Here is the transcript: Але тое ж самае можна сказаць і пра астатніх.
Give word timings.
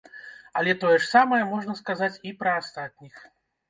Але 0.59 0.73
тое 0.85 0.95
ж 0.95 1.03
самае 1.13 1.41
можна 1.53 1.79
сказаць 1.83 2.13
і 2.31 2.37
пра 2.43 2.59
астатніх. 2.67 3.27